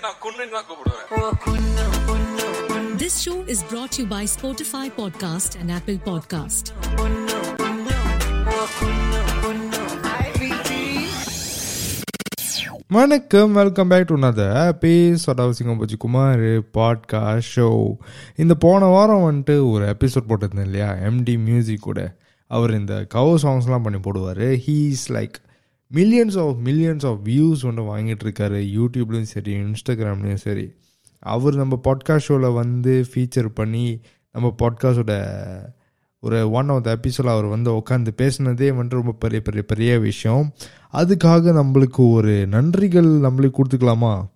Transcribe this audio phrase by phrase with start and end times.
[0.00, 3.00] எல்லாரையும் நான் குன்னு தான் கூப்பிடுவேன்.
[3.00, 6.62] This show is brought to you by Spotify Podcast and Apple Podcast.
[12.88, 17.96] வணக்கம் welcome back to another episode of Singampoochi Kumar podcast show
[18.36, 20.92] இந்த போன வாரம் வந்துட்டு ஒரு எபிசோட் போட்டிருந்தேன் இல்லையா?
[20.92, 22.16] எம்டி மியூசிக் கூட.
[22.46, 24.60] அவர் இந்த கவர் சாங்ஸ்லாம் பண்ணி போடுவார்.
[24.66, 25.34] He's like
[25.94, 30.72] millions of millions of views வந்து வாங்கிட்டு இருக்காரு யூடியூப்லேயும் சரி இன்ஸ்டாகிராம்லேயும் சரி.
[31.18, 34.00] அவர் நம்ம பாட்காஸ்ட் ஷோவில் வந்து ஃபீச்சர் பண்ணி
[34.32, 35.26] நம்ம பாட்காஸ்டோட
[36.20, 40.52] ஒரு ஒன் ஆஃப் த எபிசோட் அவர் வந்து உட்காந்து பேசினதே வந்துட்டு ரொம்ப பெரிய பெரிய பெரிய விஷயம்.
[40.92, 44.28] அதுக்காக நம்மளுக்கு ஒரு நன்றிகள் நம்மளுக்கு கொடுத்துக்கலாமா?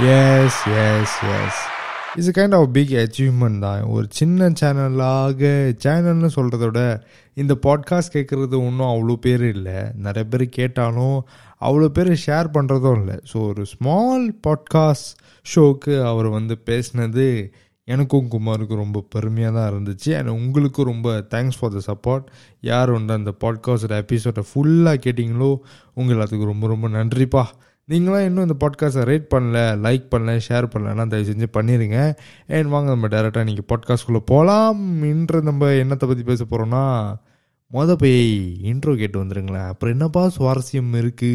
[0.00, 1.79] Yes yes yes
[2.20, 3.82] it's kind of big achievement தான்.
[3.82, 5.42] ஒரு சின்ன சேனலாக
[5.84, 6.80] சேனல்னு சொல்கிறத விட
[7.34, 9.78] இந்த பாட்காஸ்ட் கேட்குறது ஒன்றும் அவ்வளோ பேர் இல்லை.
[10.06, 11.16] நிறைய பேர் கேட்டாலும்
[11.60, 13.16] அவ்வளோ பேர் ஷேர் பண்ணுறதும் இல்லை.
[13.32, 15.10] ஸோ ஒரு ஸ்மால் பாட்காஸ்ட்
[15.46, 17.26] ஷோவுக்கு அவர் வந்து பேசினது
[17.88, 20.10] எனக்கும் குமாருக்கும் ரொம்ப பெருமையாக தான் இருந்துச்சு.
[20.18, 22.26] அண்ட் உங்களுக்கும் ரொம்ப தேங்க்ஸ் ஃபார் த சப்போர்ட்
[22.60, 25.50] யார் வந்து அந்த பாட்காஸ்டோட எபிசோடை ஃபுல்லாக கேட்டிங்களோ
[25.94, 27.44] உங்கள் எல்லாத்துக்கும் ரொம்ப ரொம்ப நன்றிப்பா.
[27.88, 31.98] நீங்களாம் இன்னும் இந்த பாட்காஸ்ட்டை ரேட் பண்ணல லைக் பண்ணல ஷேர் பண்ணலன்னா தயவு செஞ்சு பண்ணிடுங்க
[32.48, 36.84] அண்ட் வாங்க நம்ம டேரெக்டாக நீங்கள் பாட்காஸ்ட்குள்ளே போகலாம் இன்று நம்ம என்னத்தை பற்றி பேச போகிறோன்னா
[37.70, 38.20] மொதல் போய்
[38.70, 41.34] இன்ட்ரோ கேட்டு வந்துடுங்களேன் அப்புறம் என்னப்பா சுவாரஸ்யம் இருக்குது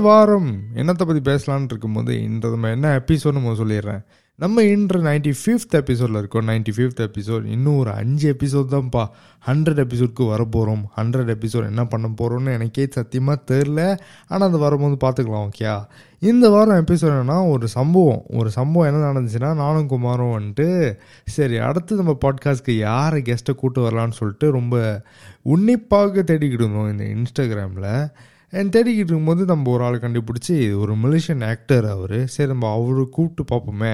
[0.00, 4.04] வாரம் என்னத்தை பற்றி பேசலான்னு இருக்கும்போது இந்த நம்ம என்ன எபிசோட்னு நம்ம சொல்லிடுறேன்.
[4.34, 6.48] நம்ம இன்று நைன்டி ஃபிஃப்த் எபிசோடில் இருக்கோம்.
[6.48, 9.04] நைன்டி ஃபிஃப்த் எபிசோட் இன்னும் ஒரு அஞ்சு எபிசோட் தான்ப்பா.
[9.46, 14.96] ஹண்ட்ரட் எபிசோட்க்கு வர போகிறோம் ஹண்ட்ரட் எபிசோட் என்ன பண்ண போகிறோம்னு எனக்கே சத்தியமாக தெரில ஆனால் அது வரும்போது
[15.06, 15.84] பார்த்துக்கலாம் ஓகே
[16.18, 18.22] இந்த வாரம் எபிசோட் என்னன்னா ஒரு சம்பவம்.
[18.28, 24.18] ஒரு சம்பவம் என்ன நடந்துச்சுன்னா நானும் குமாரும் வந்துட்டு சரி அடுத்து நம்ம பாட்காஸ்ட்க்கு யாரை கெஸ்ட்டை கூட்டு வரலான்னு
[24.20, 25.02] சொல்லிட்டு ரொம்ப
[25.42, 28.10] உன்னிப்பாக தேடிக்கிட்டு இருந்தோம் இந்த இன்ஸ்டாகிராமில்
[28.52, 32.16] அண்ட் தேடிக்கிட்டு இருக்கும்போது நம்ம ஒரு ஆள் கண்டுபிடிச்சி ஒரு மிலிஷியன் ஆக்டர் அவர்.
[32.34, 33.92] சரி நம்ம அவரு கூப்பிட்டு பார்ப்போமே.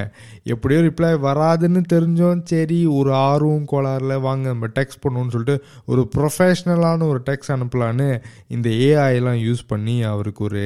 [0.54, 2.42] எப்படியோ ரிப்ளை வராதுன்னு தெரிஞ்சோம்.
[2.52, 5.56] சரி ஒரு ஆர்வம் கோளாறில் வாங்க நம்ம டெக்ஸ்ட் பண்ணுவோம்னு சொல்லிட்டு
[5.86, 8.08] ஒரு ப்ரொஃபஷ்னலான ஒரு டெக்ஸ்ட் அனுப்பலான்னு
[8.56, 10.64] இந்த ஏஐலாம் யூஸ் பண்ணி அவருக்கு ஒரு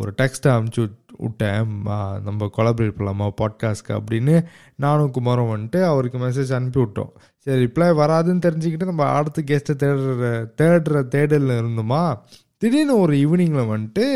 [0.00, 0.82] ஒரு டெக்ஸ்ட்டை அனுப்பிச்சி
[1.24, 1.66] விட்டேன்.
[2.26, 4.36] நம்ம கொலாபரேட் பண்ணலாமா பாட்காஸ்ட்க்கு அப்படின்னு
[4.84, 7.10] நானும் குமாரும் வந்துட்டு அவருக்கு மெசேஜ் அனுப்பி விட்டோம்.
[7.46, 10.30] சரி ரிப்ளை வராதுன்னு தெரிஞ்சுக்கிட்டு நம்ம அடுத்த கெஸ்ட்டை தேடுற
[10.60, 12.04] தேடுற தேடலில் இருந்தோமா?
[12.60, 14.06] திடீர்னு ஒரு ஈவினிங்கில் வந்துட்டு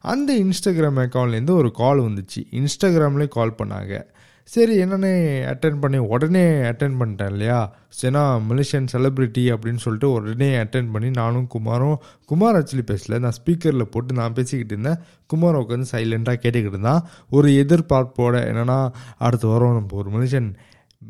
[0.00, 2.40] அந்த இன்ஸ்டாகிராம் அக்கௌண்ட்லேருந்து ஒரு கால் வந்துச்சு.
[2.50, 4.02] இன்ஸ்டாகிராம்லேயே கால் பண்ணாங்க.
[4.44, 5.10] சரி என்னன்னு
[5.52, 7.76] அட்டன் பண்ணி உடனே அட்டன் பண்ணிட்டேன் இல்லையா?
[8.02, 11.96] சரினா மலேசியன் செலிப்ரிட்டி அப்படின்னு சொல்லிட்டு உடனே அட்டன் பண்ணி நானும் குமாரும்
[12.26, 13.18] குமார் ஆக்சுவலி பேசல.
[13.18, 15.02] நான் ஸ்பீக்கரில் போட்டு நான் பேசிக்கிட்டு இருந்தேன்.
[15.26, 17.02] குமார் உட்காந்து சைலண்ட்டாக கேட்டுக்கிட்டு இருந்தான்.
[17.30, 19.74] ஒரு எதிர்பார்ப்போட என்னன்னா அடுத்த வாரம்.
[19.74, 20.54] நம்ம ஒரு மலேசியன்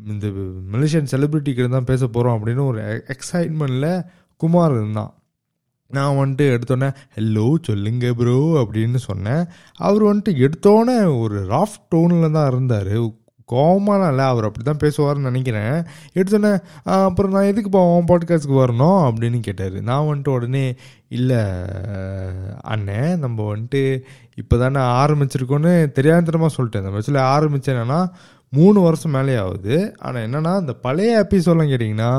[0.07, 0.27] இந்த
[0.71, 4.05] மலேசியன் செலிப்ரிட்டிக்கிட்ட தான் பேச போகிறோம் அப்படின்னு ஒரு எக்ஸைட்மெண்ட்டில்
[4.37, 5.13] குமார் இருந்தான்.
[5.95, 9.43] நான் வந்துட்டு எடுத்தோன்னே ஹலோ சொல்லுங்க ப்ரோ அப்படின்னு சொன்னேன்
[9.87, 12.93] அவர் வந்துட்டு எடுத்தோன்னே ஒரு ராஃப் டோனில் தான் இருந்தார்.
[13.49, 15.75] கோவமான இல்லை அவர் அப்படி தான் பேசுவார்னு நினைக்கிறேன்.
[16.13, 16.51] எடுத்தோன்னே
[16.95, 18.99] அப்புறம் நான் எதுக்கு போவோம் பாட்காஸ்ட்க்கு வரணும்?
[19.07, 19.77] அப்படின்னு கேட்டார்.
[19.81, 20.65] நான் வந்துட்டு உடனே
[21.07, 21.39] இல்லை
[22.73, 23.83] அண்ணே நம்ம வந்துட்டு
[24.35, 26.81] இப்போ தானே ஆரம்பிச்சிருக்கோன்னு தெரியாதனமாக சொல்லிட்டேன்.
[26.81, 28.01] இந்த ஆரம்பித்தேன் ஆரம்பித்தேன்னா
[28.53, 32.11] மூணு வருஷம் மேலே ஆகுது ஆனால் என்னென்னா இந்த பழைய எபிசோட்லாம் கேட்டிங்கன்னா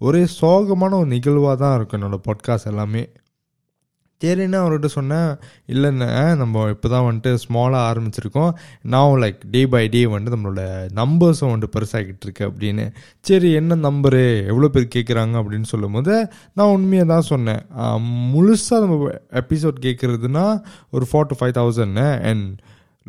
[0.00, 3.04] ஒரே சோகமான ஒரு நிகழ்வாக தான் இருக்கும் என்னோடய பாட்காஸ்ட் எல்லாமே.
[4.20, 5.30] சரின்னு அவர்கிட்ட சொன்னேன்
[5.68, 8.52] இல்லைண்ணே நம்ம இப்போ தான் வந்துட்டு ஸ்மாலாக ஆரம்பிச்சிருக்கோம்.
[8.92, 10.62] நான் லைக் டே பை டே வந்துட்டு நம்மளோட
[11.00, 12.84] நம்பர்ஸும் வந்துட்டு பெருசாகிக்கிட்டு இருக்கு அப்படின்னு.
[13.20, 16.14] சரி என்ன நம்பரு எவ்வளோ பேர் கேட்குறாங்க அப்படின்னு சொல்லும்போது
[16.52, 17.62] நான் உண்மையாக தான் சொன்னேன்.
[18.34, 19.10] முழுசாக நம்ம
[19.42, 20.46] எபிசோட் கேட்குறதுனா
[20.90, 22.00] ஒரு four to five thousand
[22.30, 22.48] and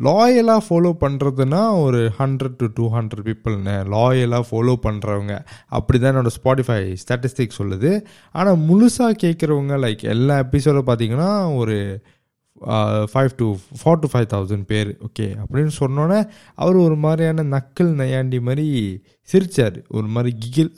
[0.04, 5.34] லாயலாக follow பண்ணுறதுனா ஒரு ஹண்ட்ரட் டு டூ ஹண்ட்ரட் பீப்புள்னு லாயலாக ஃபாலோ பண்ணுறவங்க
[5.78, 7.92] அப்படி தான் என்னோடய ஸ்பாட்டிஃபை ஸ்டாட்டிஸ்டிக் சொல்லுது.
[8.38, 11.30] ஆனால் முழுசாக கேட்குறவங்க லைக் எல்லா எபிசோடும் பார்த்தீங்கன்னா
[11.60, 11.76] ஒரு
[13.12, 13.46] five to
[13.80, 14.90] four to five thousand பேர்.
[15.06, 16.20] ஓகே அப்படின்னு சொன்னோன்னே
[16.64, 18.68] அவர் ஒரு மாதிரியான நக்கல் நையாண்டி மாதிரி
[19.32, 20.70] சிரித்தார் ஒரு மாதிரி கிகில்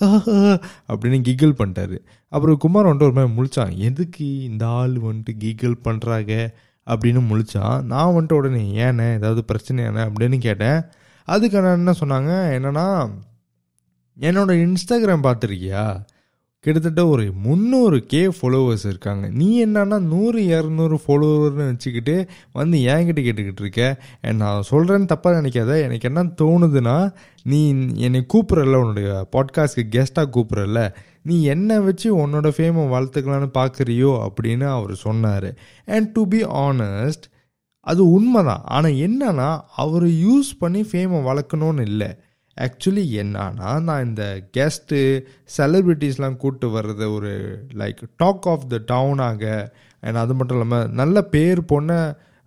[0.90, 1.98] அப்படின்னு கிகில் பண்ணிட்டாரு.
[2.32, 3.74] அப்புறம் குமார் வந்துட்டு ஒரு மாதிரி முழிச்சான்.
[3.88, 6.34] எதுக்கு இந்த ஆள் வந்துட்டு கிகில் பண்ணுறாங்க
[6.88, 10.06] அப்படின்னு முழிச்சான் நான் வந்துட்டு உடனே ஏண்ணே ஏதாவது பிரச்சனை என்ன?
[10.06, 10.82] அப்படின்னு கேட்டேன்.
[11.24, 12.32] அதுக்கு என்ன சொன்னாங்க?
[12.58, 13.10] என்னன்னா
[14.20, 16.04] என்னோட இன்ஸ்டாகிராம் பார்த்துருக்கியா?
[16.60, 19.28] கிட்டத்தட்ட ஒரு முந்நூறு கே ஃபாலோவர்ஸ் இருக்காங்க.
[19.28, 24.02] நீ என்னன்னா நூறு இரநூறு ஃபாலோவர்னு வச்சுக்கிட்டு வந்து என்கிட்ட கேட்டுக்கிட்டு இருக்க.
[24.22, 25.80] And நான் சொல்கிறேன்னு தப்பாக நினைக்காத.
[25.80, 27.12] எனக்கு என்ன தோணுதுன்னா
[27.42, 34.66] நீ என்னை கூப்பிட்றல உன்னுடைய பாட்காஸ்ட்க்கு கெஸ்ட்டாக கூப்பிட்றல நீ என்னை வச்சு உன்னோட ஃபேமை வளர்த்துக்கலான்னு பார்க்குறியோ அப்படின்னு
[34.66, 35.54] அவர் சொன்னார்.
[35.86, 37.26] அண்ட் டு பி ஆனஸ்ட்
[37.80, 38.62] அது உண்மைதான்.
[38.64, 42.20] ஆனால் என்னன்னா அவர் யூஸ் பண்ணி ஃபேமை வளர்க்கணும்னு இல்லை.
[42.58, 44.24] ஆக்சுவலி என்னன்னா நான் இந்த
[44.56, 44.98] கெஸ்ட்டு
[45.56, 47.32] செலிப்ரிட்டிஸ்லாம் கூப்பிட்டு வர்றது ஒரு
[47.74, 49.44] லைக் டாக் ஆஃப் த டவுனாக
[50.02, 51.98] அண்ட் அது மட்டும் இல்லாமல் நல்ல பேர் போன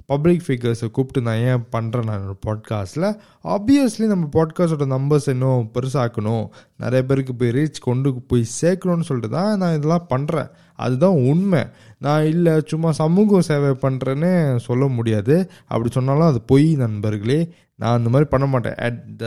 [0.06, 6.48] பப்ளிக் ஃபிகர்ஸை கூப்பிட்டு நான் ஏன் பண்ணுறேன் நான் பாட்காஸ்ட்டில் ஆப்வியஸ்லி நம்ம பாட்காஸ்டோட நம்பர்ஸ் இன்னும் பெருசாக்கணும்.
[6.78, 11.64] நிறைய பேருக்கு போய் ரீச் கொண்டு போய் சேர்க்கணும்னு சொல்லிட்டு தான் நான் இதெல்லாம் பண்ணுறேன் அதுதான் உண்மை.
[11.98, 15.52] நான் இல்லை சும்மா சமூக சேவை பண்ணுறேன்னு சொல்ல முடியாது.
[15.68, 17.54] அப்படி சொன்னாலும் அது பொய் நண்பர்களே.
[17.76, 18.76] நான் அந்த மாதிரி பண்ண மாட்டேன்.
[18.76, 19.26] At the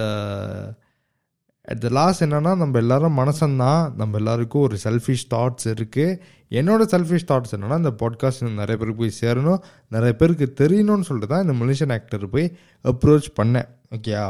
[1.66, 3.94] at the last என்னென்னா நம்ம எல்லாரும் மனசந்தான்.
[3.94, 6.18] நம்ம எல்லாருக்கும் ஒரு செல்ஃபிஷ் தாட்ஸ் இருக்குது
[6.50, 9.60] என்னோட செல்ஃபிஷ் தாட்ஸ் என்னென்னா இந்த பாட்காஸ்ட் நிறைய பேருக்கு போய் சேரணும்.
[9.88, 13.68] நிறைய பேருக்கு தெரியணும்னு சொல்லிட்டு தான் இந்த மனுஷன் ஆக்டர் போய் அப்ரோச் பண்ணேன்.
[13.90, 14.24] ஓகேயா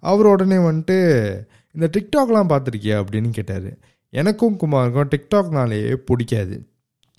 [0.00, 0.98] அவர் உடனே வந்துட்டு
[1.72, 2.96] இந்த டிக்டாக்லாம் பார்த்துருக்கியா?
[3.00, 3.70] அப்படின்னு கேட்டார்.
[4.10, 6.56] எனக்கும் குமாருக்கும் டிக்டாக்னாலே பிடிக்காது.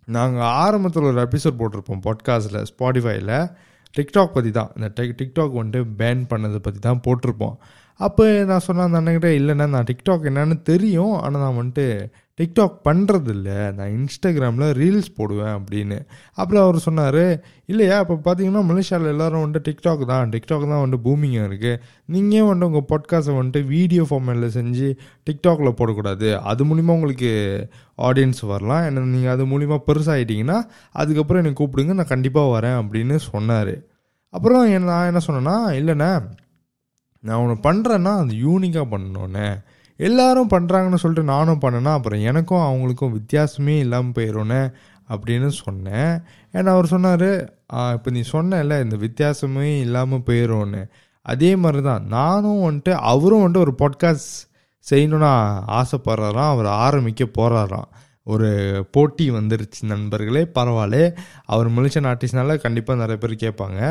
[0.05, 3.33] நாங்கள் ஆரம்பத்தில் ஒரு எபிசோட் போட்டிருப்போம் பாட்காஸ்ட்டில் ஸ்பாடிஃபைல
[3.93, 7.55] டிக்டாக் பற்றி தான் இந்த டிக் டிக்டாக் வந்துட்டு பேன் பண்ணதை பற்றி தான் போட்டிருப்போம்.
[7.99, 11.85] அப்போ நான் சொன்னேன் அந்த அண்ணன்கிட்ட இல்லைண்ணா நான் டிக்டாக் என்னன்னு தெரியும் ஆனால் நான் வந்துட்டு
[12.39, 15.97] டிக்டாக் பண்ணுறதில்ல நான் இன்ஸ்டாகிராமில் ரீல்ஸ் போடுவேன் அப்படின்னு.
[16.33, 17.23] அப்புறம் அவர் சொன்னார்
[17.65, 22.69] இல்லையா இப்போ பார்த்தீங்கன்னா மலேசியாவில் எல்லாரும் வந்துட்டு டிக்டாக் தான் டிக்டாக் தான் வந்துட்டு பூமிங்காக இருக்குது நீங்கள் வந்துட்டு
[22.71, 24.89] உங்கள் பாட்காஸ்ட்டை வந்துட்டு வீடியோ ஃபார்மேட்டில் செஞ்சு
[25.29, 26.29] டிக்டாக்ல போடக்கூடாது?
[26.51, 27.31] அது மூலிமா உங்களுக்கு
[27.97, 28.85] ஆடியன்ஸ் வரலாம்.
[28.85, 30.59] என்ன நீங்கள் அது மூலிமா பெருசாகிட்டீங்கன்னா
[30.91, 33.75] அதுக்கப்புறம் என்னை கூப்பிடுங்க நான் கண்டிப்பாக வரேன் அப்படின்னு சொன்னார்.
[34.29, 36.11] அப்புறம் என்ன நான் என்ன சொன்னேன்னா இல்லைண்ணே
[37.25, 39.47] நான் ஒன்று பண்ணுறேன்னா அது யூனிக்காக பண்ணோன்னே.
[39.95, 44.61] எல்லாரும் பண்ணுறாங்கன்னு சொல்லிட்டு நானும் பண்ணேன்னா அப்புறம் எனக்கும் அவங்களுக்கும் வித்தியாசமே இல்லாமல் போயிடும்னே
[45.09, 46.11] அப்படின்னு சொன்னேன்.
[46.53, 47.29] ஏன்னா அவர் சொன்னார்
[47.95, 50.81] இப்போ நீ சொன்னல இந்த வித்தியாசமே இல்லாமல் போயிடும்னு.
[51.21, 54.35] அதே மாதிரி தான் நானும் வந்துட்டு அவரும் வந்துட்டு ஒரு பாட்காஸ்ட்
[54.91, 55.31] செய்யணும்னு
[55.79, 56.51] ஆசைப்படுறாராம்.
[56.55, 57.89] அவர் ஆரம்பிக்க போகிறாராம்
[58.23, 58.49] ஒரு
[58.91, 60.97] போட்டி வந்துருச்சு நண்பர்களே பரவாயில்ல.
[61.45, 63.81] அவர் முழிச்ச ஆர்டிஸ்ட்னால கண்டிப்பாக நிறைய பேர் கேட்பாங்க.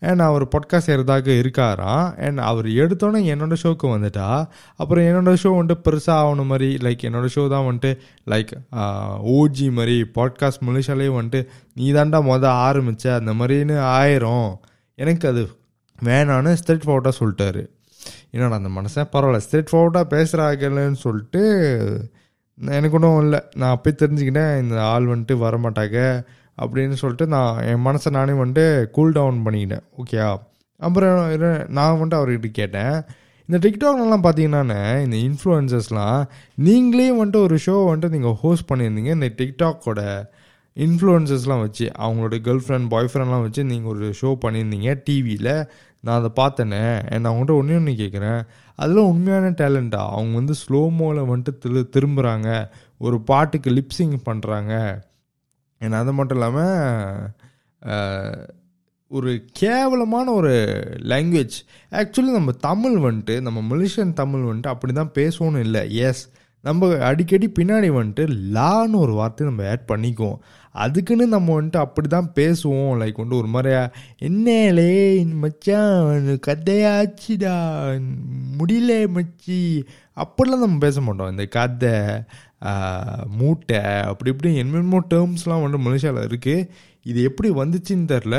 [0.00, 4.28] அண்ட் அவர் பாட்காஸ்ட் செய்கிறதாக இருக்காராம் அண்ட் அவர் எடுத்தோன்னே என்னோட ஷோக்கு வந்துட்டா?
[4.76, 7.90] அப்புறம் என்னோட ஷோ வந்துட்டு பெருசாக ஆகணும் மாதிரி லைக் என்னோட ஷோ தான் வந்துட்டு
[8.30, 8.52] லைக்
[9.36, 11.42] ஓஜி மாதிரி பாட்காஸ்ட் மலேசியாலே வந்துட்டு
[11.74, 14.52] நீ தாண்டா மொதல் ஆரம்பித்த அந்த மாதிரின்னு ஆயிரும்.
[14.98, 15.42] எனக்கு அது
[16.02, 17.62] வேணான்னு ஸ்ட்ரெட் ஃபார்வர்டாக சொல்லிட்டாரு.
[18.30, 19.40] என்னடா அந்த மனசன் பரவாயில்ல.
[19.46, 21.42] ஸ்ட்ரெட் ஃபார்வர்டாக பேசுகிறாங்கன்னு சொல்லிட்டு
[22.56, 23.40] எனக்கு ஒன்றும் இல்லை.
[23.56, 25.98] நான் அப்போயே தெரிஞ்சுக்கிட்டேன் இந்த ஆள் வந்துட்டு வரமாட்டாங்க.
[26.62, 28.64] அப்படின்னு சொல்லிட்டு நான் என் மனசை நானே வந்துட்டு
[28.96, 29.84] கூல் டவுன் பண்ணிக்கிட்டேன்.
[30.00, 30.28] ஓகேயா
[30.80, 31.18] அப்புறம்
[31.78, 32.94] நான் வந்துட்டு அவர்கிட்ட கேட்டேன்.
[33.48, 36.20] இந்த டிக்டாக்லாம் பார்த்தீங்கன்னா இந்த இன்ஃப்ளூயன்சஸ்லாம்
[36.66, 39.12] நீங்களே வந்துட்டு ஒரு ஷோ வந்துட்டு நீங்கள் ஹோஸ்ட் பண்ணியிருந்தீங்க.
[39.18, 40.02] இந்த டிக்டாக்கோட
[40.76, 45.52] இன்ஃப்ளூயன்சஸ்லாம் வச்சு அவங்களோட கேர்ள் ஃப்ரெண்ட் பாய் ஃப்ரெண்ட்லாம் வச்சு நீங்கள் ஒரு ஷோ பண்ணியிருந்தீங்க டிவியில்
[46.04, 48.40] நான் அதை பார்த்தேனே நான் அவங்கள்ட்ட ஒன்றே ஒன்று கேட்குறேன்
[48.78, 52.48] அதெல்லாம் உண்மையான டேலண்ட்டா அவங்க வந்து ஸ்லோ மோவில் வந்துட்டு திரு திரும்புகிறாங்க
[53.06, 54.74] ஒரு பாட்டுக்கு லிப்ஸிங் பண்ணுறாங்க
[55.80, 58.48] ஏன்னா அது மட்டும் இல்லாமல்
[59.10, 60.52] ஒரு கேவலமான ஒரு
[61.12, 61.56] லாங்குவேஜ்
[62.00, 66.08] ஆக்சுவலி நம்ம தமிழ் வந்துட்டு நம்ம மலேசியன் தமிழ் வந்துட்டு அப்படி தான் பேசணும்னு இல்லை.
[66.08, 66.28] எஸ்
[66.64, 70.40] நம்ம அடிக்கடி பின்னாடி வந்துட்டு லான்னு ஒரு வார்த்தை நம்ம ஆட் பண்ணிக்குவோம்.
[70.74, 73.00] அதுக்குன்னு நம்ம வந்துட்டு அப்படி தான் பேசுவோம்.
[73.00, 73.90] லைக் வந்துட்டு ஒரு மாதிரியா
[74.28, 77.54] என்னலே மச்சான் கதையாச்சுடா
[78.58, 79.84] முடியல மச்சி.
[80.16, 81.30] அப்படிலாம் நம்ம பேச மாட்டோம்.
[81.30, 82.24] இந்த கதை
[83.40, 86.66] மூட்டை அப்படி இப்படி என்னென்னமோ டேர்ம்ஸ்லாம் வந்து மலேசியாவில் இருக்குது
[87.02, 88.38] இது எப்படி வந்துச்சுன்னு தெரில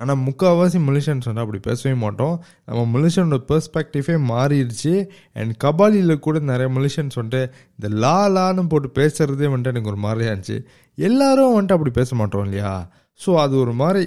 [0.00, 2.36] ஆனால் முக்கால்வாசி மலேசியன்ஸ் வந்து அப்படி பேசவே மாட்டோம்.
[2.68, 4.94] நம்ம மலேசியனோட பெர்ஸ்பெக்டிவே மாறிடுச்சு.
[5.38, 7.42] அண்ட் கபாலியில் கூட நிறைய மலேசியன்ஸ் வந்துட்டு
[7.76, 10.58] இந்த லா லான்னு போட்டு பேசுகிறதே வந்துட்டு எனக்கு ஒரு மாதிரியா இருந்துச்சு.
[10.98, 12.72] எல்லாரும் வந்துட்டு அப்படி பேச மாட்டோம் இல்லையா?
[13.20, 14.02] ஸோ அது ஒரு மாதிரி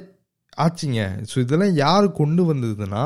[0.65, 1.03] ஆச்சுங்க.
[1.29, 3.03] ஸோ இதெல்லாம் யார் கொண்டு வந்ததுன்னா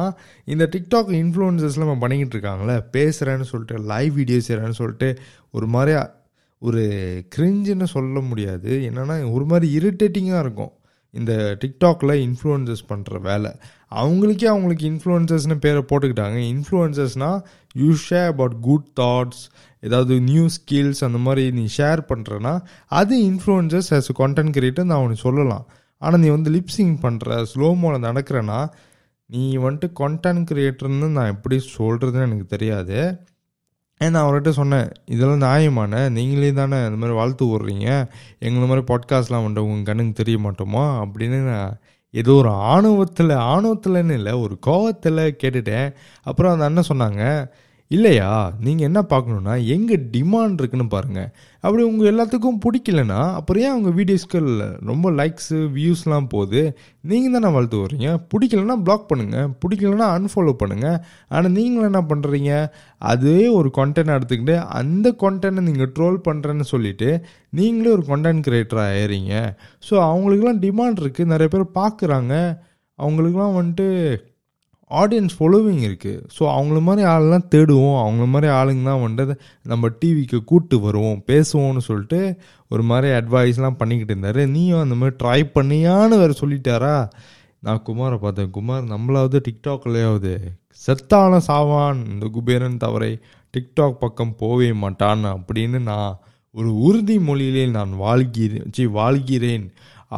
[0.54, 5.10] இந்த டிக்டாக் இன்ஃப்ளூயன்சஸ்லாம் நம்ம பண்ணிக்கிட்டு இருக்காங்களே பேசுகிறேன்னு சொல்லிட்டு லைவ் வீடியோ செய்கிறேன்னு சொல்லிட்டு
[5.58, 6.01] ஒரு மாதிரியா
[6.62, 6.84] ஒரு
[7.36, 8.72] கிரிஞ்சுன்னு சொல்ல முடியாது.
[8.89, 10.74] என்னென்னா ஒரு மாதிரி இரிட்டேட்டிங்காக இருக்கும்.
[11.13, 13.51] இந்த டிக்டாக்ல இன்ஃப்ளூயன்சஸ் பண்ணுற வேலை.
[14.01, 16.39] அவங்களுக்கே அவங்களுக்கு இன்ஃப்ளூயன்சஸ்னு பேரை போட்டுக்கிட்டாங்க.
[16.54, 17.39] இன்ஃப்ளூயன்சஸ்னால்
[17.82, 19.44] you share about good thoughts
[19.88, 22.54] ஏதாவது நியூ ஸ்கில்ஸ் அந்த மாதிரி நீ ஷேர் பண்ணுறேன்னா
[23.00, 25.66] அது இன்ஃப்ளூயன்சஸ் ஆஸ் கான்டென்ட் கிரியேட்டர் நான் அவனுக்கு சொல்லலாம்.
[25.98, 28.60] ஆனால் நீ வந்து லிப்ஸிங் பண்ணுற ஸ்லோமோவில் நடக்கிறேன்னா
[29.25, 33.18] நீ வந்துட்டு கண்டென்ட் கிரியேட்டர்னு நான் எப்படி சொல்கிறதுன்னு எனக்கு தெரியாது.
[34.01, 37.88] ஏன் நான் அவர்கிட்ட சொன்னேன் இதெல்லாம் நியாயமான நீங்களே தானே இந்த மாதிரி வாழ்த்து விட்றீங்க
[38.39, 40.84] எங்களை மாதிரி பாட்காஸ்ட்லாம் வந்துட்டு உங்கள் கண்ணுக்கு தெரிய மாட்டோமா?
[41.04, 41.77] அப்படின்னு நான்
[42.12, 45.94] ஏதோ ஒரு ஆணவத்தில் ஆணவத்தில்னு இல்லை ஒரு கோவத்தில் கேட்டுட்டேன்.
[46.24, 47.50] அப்புறம் அந்த அண்ணன் சொன்னாங்க
[47.92, 51.30] இல்லையா நீங்கள் என்ன பார்க்கணுன்னா எங்கே டிமாண்ட் இருக்குன்னு பாருங்கள்
[51.68, 54.50] அப்படி உங்கள் எல்லாத்துக்கும் பிடிக்கலனா அப்புறம் ஏன் உங்கள் வீடியோஸ்கள்
[54.90, 56.62] ரொம்ப லைக்ஸு வியூஸ்லாம் போகுது?
[57.12, 58.10] நீங்கள் தானே வளர்த்து வர்றீங்க?
[58.32, 61.00] பிடிக்கலனா பிளாக் பண்ணுங்கள் பிடிக்கலனா அன்ஃபாலோ பண்ணுங்கள்
[61.34, 62.52] ஆனால் நீங்களும் என்ன பண்ணுறீங்க
[63.12, 67.10] அதே ஒரு கண்டென்ட் எடுத்துக்கிட்டு அந்த கண்டென்ட்டை நீங்கள் ட்ரோல் பண்ணுறேன்னு சொல்லிட்டு
[67.60, 69.34] நீங்களே ஒரு கண்டென்ட் கிரியேட்டராக ஆயிடுறீங்க
[69.90, 72.34] ஸோ அவங்களுக்குலாம் டிமாண்ட் இருக்குது நிறைய பேர் பார்க்குறாங்க.
[73.00, 73.88] அவங்களுக்குலாம் வந்துட்டு
[74.91, 77.98] ஆடியன்ஸ் ஃபாலோவிங் இருக்குது ஸோ அவங்கள மாதிரி ஆளெல்லாம் தேடுவோம்.
[78.03, 79.34] அவங்கள மாதிரி ஆளுங்க தான் வந்துட்டு
[79.72, 81.20] நம்ம டிவிக்கு கூப்பிட்டு வருவோம்.
[81.32, 82.20] பேசுவோம்னு சொல்லிட்டு
[82.67, 84.41] ஒரு மாதிரி அட்வைஸ்லாம் பண்ணிக்கிட்டு இருந்தார்.
[84.56, 86.96] நீயும் அந்த மாதிரி ட்ரை பண்ணியான்னு வேறு சொல்லிட்டாரா?
[87.60, 88.51] நான் குமாரை பார்த்தேன்.
[88.51, 90.34] குமார் நம்மளாவது டிக்டாக்லேயாவது
[90.86, 93.12] செத்தான சாவான் இந்த குபேரன் தவறை
[93.53, 96.17] டிக்டாக் பக்கம் போவே மாட்டான் அப்படின்னு நான்
[96.56, 99.67] ஒரு உறுதிமொழியிலே நான் வாழ்கிறேன் சி வாழ்கிறேன்.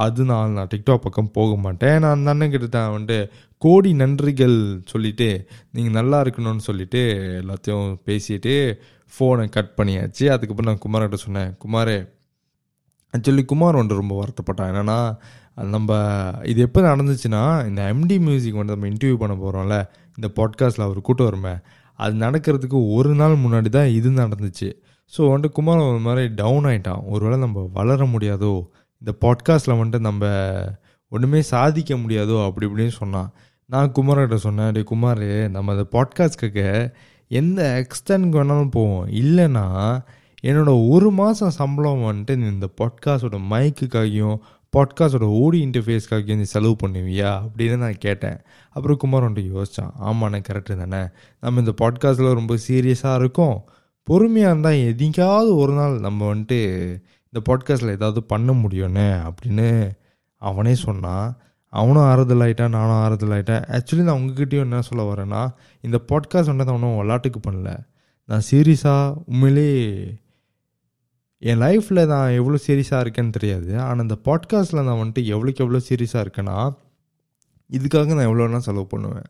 [0.03, 1.95] அதனால் நான் டிக்டாக் பக்கம் போக மாட்டேன்.
[2.01, 3.17] நான் அந்த அண்ணன் கிட்ட தான் வந்துட்டு
[3.63, 4.57] கோடி நன்றிகள்
[4.91, 5.27] சொல்லிட்டு
[5.75, 7.01] நீங்கள் நல்லா இருக்கணும்னு சொல்லிட்டு
[7.41, 8.53] எல்லாத்தையும் பேசிட்டு
[9.13, 10.25] ஃபோனை கட் பண்ணியாச்சு.
[10.35, 11.95] அதுக்கப்புறம் நான் குமார்கிட்ட சொன்னேன் குமார்
[13.13, 14.69] ஆக்சுவலி குமார் வந்துட்டு ரொம்ப வருத்தப்பட்டான்.
[14.71, 14.99] என்னென்னா
[15.73, 15.91] நம்ம
[16.51, 19.77] இது எப்போ நடந்துச்சுன்னா இந்த எம்டி மியூசிக் வந்து நம்ம இன்டர்வியூ பண்ண போகிறோம்ல
[20.17, 21.53] இந்த பாட்காஸ்ட்டில் அவர் கூட்டம் வருமே
[21.99, 24.69] அது நடக்கிறதுக்கு ஒரு நாள் முன்னாடி தான் இது நடந்துச்சு.
[25.13, 28.53] ஸோ வந்துட்டு குமார் ஒரு மாதிரி டவுன் ஆகிட்டான் ஒருவேளை நம்ம வளர முடியாதோ
[29.01, 30.23] இந்த பாட்காஸ்ட்டில் வந்துட்டு நம்ம
[31.11, 33.29] ஒன்றுமே சாதிக்க முடியாதோ அப்படி இப்படின்னு சொன்னான்.
[33.69, 36.93] நான் குமார்கிட்ட சொன்னேன் டே குமார் நம்ம அந்த பாட்காஸ்ட்க்கு
[37.27, 39.07] எந்த எக்ஸ்டென்ட்க்கு வேணாலும் போவோம்.
[39.07, 39.65] இல்லைன்னா
[40.43, 44.37] என்னோட ஒரு மாதம் சம்பளம் வந்துட்டு நீ இந்த பாட்காஸ்டோட மைக்குக்காகியும்
[44.77, 47.31] பாட்காஸ்டோட ஓடி இன்டர்ஃபேஸ்க்காகியும் நீ செலவு பண்ணுவியா?
[47.47, 48.39] அப்படின்னு நான் கேட்டேன்.
[48.69, 51.07] அப்புறம் குமார் வந்துட்டு யோசித்தான் ஆமாண்ணே கரெக்டு தானே.
[51.41, 53.57] நம்ம இந்த பாட்காஸ்ட்டில் ரொம்ப சீரியஸாக இருக்கும்.
[54.03, 56.59] பொறுமையாக இருந்தால் எதிக்காவது ஒரு நாள் நம்ம வந்துட்டு
[57.31, 59.89] இந்த பாட்காஸ்ட்டில் ஏதாவது பண்ண முடியும்னே அப்படின்னு
[60.41, 61.37] அவனே சொன்னான்.
[61.73, 65.41] அவனும் ஆறுதல் ஆகிட்டான் நானும் ஆறுதல் ஆகிட்டேன் ஆக்சுவலி நான் உங்ககிட்டயும் என்ன சொல்ல வரேன்னா
[65.83, 67.71] இந்த பாட்காஸ்ட் வந்து அவனும் விளாட்டுக்கு பண்ணல.
[68.29, 69.69] நான் சீரியஸாக உண்மையிலே
[71.41, 73.69] என் லைஃப்பில் நான் எவ்வளோ சீரியஸாக இருக்கேன்னு தெரியாது.
[73.79, 76.57] ஆனால் இந்த பாட்காஸ்ட்டில் நான் வந்துட்டு எவ்வளோக்கு எவ்வளோ சீரியஸாக இருக்கேன்னா
[77.69, 79.27] இதுக்காக நான் எவ்வளோனா செலவு பண்ணுவேன்.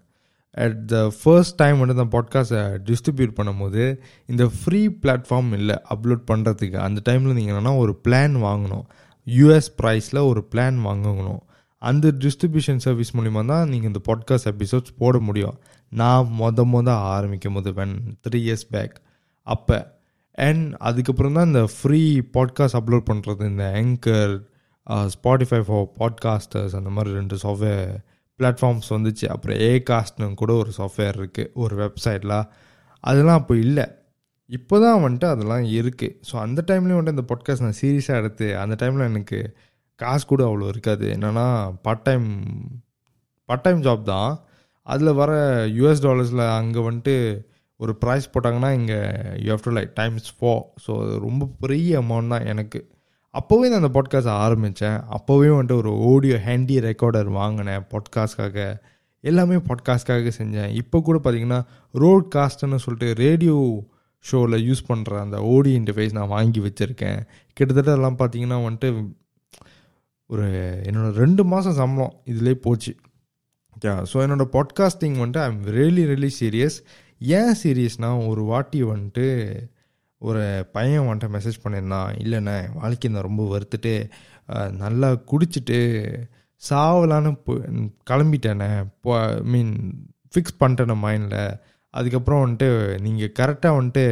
[0.58, 3.84] அட் த ஃபர்ஸ்ட் டைம் வந்து நான் பாட்காஸ்ட்டை டிஸ்ட்ரிபியூட் பண்ணும்போது
[4.25, 8.86] இந்த ஃப்ரீ பிளாட்ஃபார்ம் இல்லை அப்லோட் பண்ணுறதுக்கு அந்த டைமில் நீங்கள் என்னென்னா ஒரு பிளான் வாங்கணும்.
[9.27, 11.41] யூஎஸ் ப்ரைஸில் ஒரு பிளான் வாங்கணும்.
[11.81, 15.57] அந்த டிஸ்ட்ரிபியூஷன் சர்வீஸ் மூலிமா தான் நீங்கள் இந்த பாட்காஸ்ட் எபிசோட்ஸ் போட முடியும்.
[15.91, 17.95] நான் மொத மொத ஆரம்பிக்கும் போது வென்
[18.27, 18.95] த்ரீ இயர்ஸ் பேக்
[19.48, 19.77] அப்போ.
[20.38, 22.01] அண்ட் அதுக்கப்புறம் தான் இந்த ஃப்ரீ
[22.38, 24.33] பாட்காஸ்ட் அப்லோட் பண்ணுறது இந்த ஆங்கர்
[25.15, 27.86] ஸ்பாட்டிஃபை ஃபார் பாட்காஸ்டர்ஸ் அந்த மாதிரி ரெண்டு சாஃப்ட்வேர்
[28.39, 29.25] பிளாட்ஃபார்ம்ஸ் வந்துச்சு.
[29.27, 32.48] அப்புறம் ஏ காஸ்ட்னு கூட ஒரு சாஃப்ட்வேர் இருக்குது ஒரு வெப்சைட்லாம்
[33.03, 33.86] அதெல்லாம் அப்போ இல்லை.
[34.50, 38.75] இப்போ தான் வந்துட்டு அதெல்லாம் இருக்குது ஸோ அந்த டைம்லேயும் வந்துட்டு இந்த பாட்காஸ்ட் நான் சீரியஸாக எடுத்து அந்த
[38.81, 39.39] டைமில் எனக்கு
[40.01, 41.06] காசு கூட அவ்வளோ இருக்காது.
[41.15, 41.48] என்னென்னா
[41.86, 42.27] part time
[43.50, 44.32] part time job தான்.
[44.88, 45.32] அதில் வர
[45.77, 47.15] யூஎஸ் டாலர்ஸில் அங்கே வந்துட்டு
[47.79, 49.00] ஒரு ப்ரைஸ் போட்டாங்கன்னா இங்கே
[49.44, 50.53] you have to like times four
[50.86, 50.94] so
[51.25, 52.79] ரொம்ப பெரிய அமௌண்ட் தான் எனக்கு.
[53.36, 57.84] அப்போவே நான் அந்த பாட்காஸ்ட் ஆரம்பித்தேன் அப்போவே வந்துட்டு ஒரு ஆடியோ ஹேண்டி ரெக்கார்டர் வாங்கினேன்.
[57.91, 58.65] பாட்காஸ்ட்காக
[59.24, 60.72] எல்லாமே பாட்காஸ்ட்காக செஞ்சேன்.
[60.82, 61.62] இப்போ கூட பார்த்தீங்கன்னா
[62.03, 63.58] ரோட் காஸ்ட்டுன்னு சொல்லிட்டு ரேடியோ
[64.25, 67.20] ஷோவில் யூஸ் பண்ணுற அந்த ஓடி இன்டர்ஃபேஸ் நான் வாங்கி வச்சுருக்கேன்.
[67.58, 68.89] கிட்டத்தட்ட எல்லாம் பார்த்தீங்கன்னா வந்துட்டு
[70.31, 70.48] ஒரு
[70.88, 72.91] என்னோடய ரெண்டு மாதம் சம்பளம் இதிலே போச்சு.
[73.75, 76.77] ஓகே ஸோ என்னோடய பாட்காஸ்டிங் வந்துட்டு I am really really serious
[77.19, 79.25] ஏன் சீரியஸ்னால் ஒரு வாட்டி வந்துட்டு
[80.21, 82.09] ஒரு பையன் வந்துட்டு மெசேஜ் பண்ணியிருந்தான்.
[82.24, 83.93] இல்லைண்ணே வாழ்க்கை நான் ரொம்ப வறுத்துட்டு
[84.83, 85.79] நல்லா குடிச்சிட்டு
[86.62, 87.31] சாவலான்னு
[88.09, 88.69] கிளம்பிட்டேனே.
[89.19, 89.74] ஐ மீன்
[90.31, 91.59] ஃபிக்ஸ் பண்ணிட்டேன் மைண்டில்
[91.93, 92.69] அதுக்கப்புறம் வந்துட்டு
[93.05, 94.05] நீங்கள் கரெக்டாக வந்துட்டு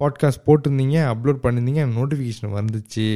[0.00, 3.06] பாட்காஸ்ட் போட்டிருந்தீங்க அப்லோட் பண்ணியிருந்தீங்க எனக்கு நோட்டிஃபிகேஷன் வந்துச்சு.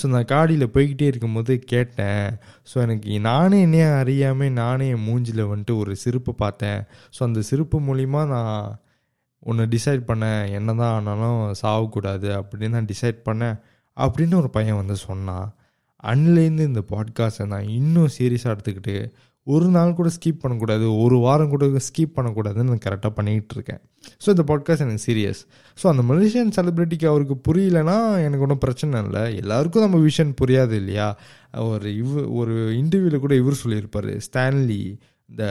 [0.00, 2.28] ஸோ நான் காடியில் போய்கிட்டே இருக்கும்போது கேட்டேன்.
[2.70, 6.80] ஸோ எனக்கு நானே என்னையே அறியாமல் நானே என் மூஞ்சில் வந்துட்டு ஒரு சிரிப்பு பார்த்தேன்.
[7.18, 8.78] ஸோ அந்த சிரிப்பு மூலிமா நான்
[9.42, 10.50] ஒன்று டிசைட் பண்ணேன்.
[10.50, 13.56] என்ன தான் ஆனாலும் சாகக்கூடாது அப்படின்னு நான் டிசைட் பண்ணேன்
[13.96, 15.48] அப்படின்னு ஒரு பையன் வந்து சொன்னான்.
[16.04, 18.96] அன்லேருந்து இந்த பாட்காஸ்ட்டை நான் இன்னும் சீரியஸாக எடுத்துக்கிட்டு
[19.48, 23.80] ஒரு நாள் கூட ஸ்கிப் பண்ணக்கூடாது ஒரு வாரம் கூட ஸ்கிப் பண்ணக்கூடாதுன்னு நான் கரெக்டாக பண்ணிகிட்டு இருக்கேன்
[24.24, 25.40] ஸோ இந்த பாட்காஸ்ட் எனக்கு சீரியஸ்
[25.78, 29.22] ஸோ அந்த மலேசியன் செலிப்ரிட்டிக்கு அவருக்கு புரியலனா எனக்கு ஒன்றும் பிரச்சனை இல்லை.
[29.36, 31.08] எல்லாருக்கும் நம்ம விஷன் புரியாது இல்லையா?
[31.70, 34.82] ஒரு இவ் ஒரு இன்டர்வியூவில் கூட இவர் சொல்லியிருப்பார் ஸ்டான்லி
[35.28, 35.44] இந்த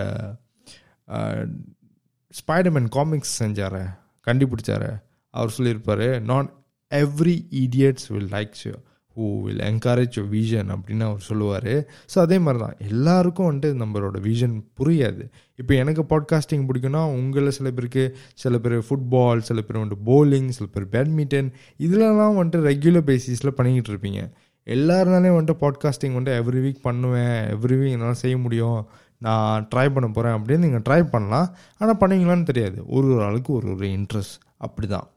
[2.33, 3.81] ஸ்பைடர்மேன் காமிக்ஸ் செஞ்சார்
[4.27, 4.89] கண்டுபிடிச்சார்.
[5.33, 6.51] அவர் சொல்லியிருப்பார் not
[6.91, 8.75] every idiots will likes you
[9.17, 11.73] who will encourage you vision அப்படின்னு அவர் சொல்லுவார்.
[12.13, 15.23] ஸோ அதே மாதிரி தான் எல்லாருக்கும் வந்துட்டு நம்மளோட விஷன் புரியாது.
[15.61, 18.03] இப்போ எனக்கு பாட்காஸ்டிங் பிடிக்கும்னா உங்களில் சில பேருக்கு
[18.43, 23.93] சில பேர் ஃபுட்பால் சில பேர் வந்துட்டு போலிங் சில பேர் பேட்மிண்டன் இதிலலாம் வந்துட்டு ரெகுலர் பேசிஸில் பண்ணிக்கிட்டு
[23.93, 24.21] இருப்பீங்க.
[24.67, 27.37] எல்லாருனாலே வந்துட்டு பாட்காஸ்டிங் வந்துட்டு எவ்ரி வீக் பண்ணுவேன்.
[27.55, 28.79] எவ்ரி வீக் என்னால் செய்ய முடியும்.
[29.17, 31.47] நான் ட்ரை பண்ண போகிறேன் அப்படின்னு நீங்கள் ட்ரை பண்ணலாம்.
[31.79, 32.77] ஆனால் பண்ணுவீங்களான்னு தெரியாது.
[32.87, 35.07] ஒரு ஒரு ஆளுக்கு ஒரு ஒரு இன்ட்ரெஸ்ட் அப்படி தான்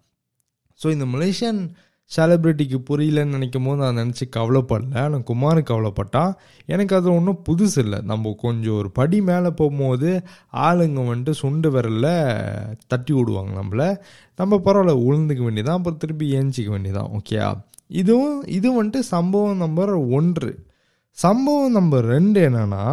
[0.81, 1.61] ஸோ இந்த மலேசியன்
[2.17, 4.95] செலிப்ரிட்டிக்கு புரியலன்னு நினைக்கும் போது நான் நினச்சி கவலைப்படல.
[5.03, 6.33] ஆனால் குமார் கவலைப்பட்டான்
[6.67, 7.99] எனக்கு அது ஒன்றும் புதுசு இல்லை.
[8.03, 10.11] நம்ம கொஞ்சம் ஒரு படி மேலே போகும்போது
[10.67, 12.13] ஆளுங்க வந்துட்டு சுண்டு விரலில்
[12.87, 13.85] தட்டி விடுவாங்க நம்மள.
[14.37, 17.51] நம்ம பரவாயில்ல உளுந்துக்க வேண்டியதான் அப்புறம் திருப்பி ஏஞ்சிக்க வேண்டியதான் ஓகேயா
[18.01, 20.51] இதுவும் இது வந்துட்டு சம்பவம் நம்பர் ஒன்று.
[21.19, 22.85] சம்பவம் நம்பர் ரெண்டு என்னென்னா